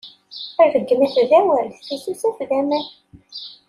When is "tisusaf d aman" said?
1.85-2.85